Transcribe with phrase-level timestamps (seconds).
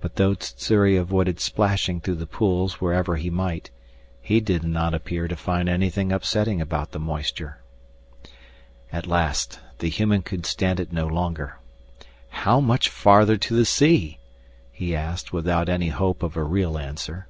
[0.00, 3.68] But though Sssuri avoided splashing through the pools wherever he might,
[4.22, 7.60] he did not appear to find anything upsetting about the moisture.
[8.90, 11.58] At last the human could stand it no longer.
[12.30, 14.18] "How much farther to the sea?"
[14.72, 17.28] he asked without any hope of a real answer.